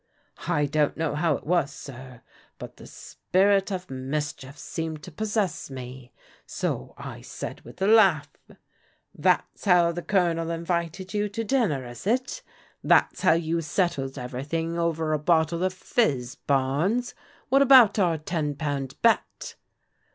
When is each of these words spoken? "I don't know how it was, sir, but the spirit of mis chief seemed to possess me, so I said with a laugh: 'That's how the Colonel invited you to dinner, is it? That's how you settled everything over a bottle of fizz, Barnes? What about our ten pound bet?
"I 0.47 0.65
don't 0.65 0.97
know 0.97 1.13
how 1.13 1.35
it 1.35 1.45
was, 1.45 1.71
sir, 1.71 2.23
but 2.57 2.77
the 2.77 2.87
spirit 2.87 3.71
of 3.71 3.91
mis 3.91 4.33
chief 4.33 4.57
seemed 4.57 5.03
to 5.03 5.11
possess 5.11 5.69
me, 5.69 6.11
so 6.47 6.95
I 6.97 7.21
said 7.21 7.61
with 7.61 7.79
a 7.83 7.85
laugh: 7.87 8.31
'That's 9.13 9.65
how 9.65 9.91
the 9.91 10.01
Colonel 10.01 10.49
invited 10.49 11.13
you 11.13 11.29
to 11.29 11.43
dinner, 11.43 11.85
is 11.85 12.07
it? 12.07 12.41
That's 12.83 13.21
how 13.21 13.33
you 13.33 13.61
settled 13.61 14.17
everything 14.17 14.79
over 14.79 15.13
a 15.13 15.19
bottle 15.19 15.63
of 15.63 15.71
fizz, 15.71 16.33
Barnes? 16.33 17.13
What 17.49 17.61
about 17.61 17.99
our 17.99 18.17
ten 18.17 18.55
pound 18.55 18.99
bet? 19.03 19.53